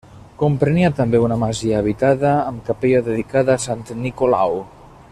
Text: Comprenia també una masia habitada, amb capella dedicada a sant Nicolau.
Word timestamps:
Comprenia 0.43 0.89
també 0.99 1.19
una 1.25 1.37
masia 1.43 1.77
habitada, 1.83 2.33
amb 2.53 2.65
capella 2.71 3.05
dedicada 3.11 3.57
a 3.59 3.63
sant 3.67 3.87
Nicolau. 4.07 4.61